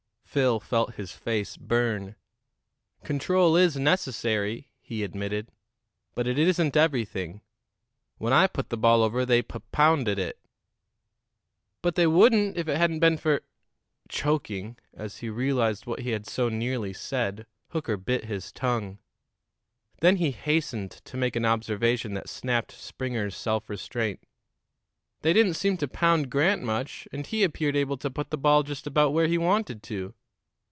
[0.33, 2.15] Phil felt his face burn.
[3.03, 5.51] "Control is necessary," he admitted;
[6.15, 7.41] "but it isn't everything.
[8.17, 10.39] When I put the ball over, they pup pounded it."
[11.81, 13.41] "But they wouldn't if it hadn't been for"
[14.23, 18.99] Choking, as he realized what he had so nearly said, Hooker bit his tongue.
[19.99, 24.23] Then he hastened to make an observation that snapped Springer's self restraint.
[25.23, 28.63] "They didn't seem to pound Grant much, and he appeared able to put the ball
[28.63, 30.13] just about where he wanted to."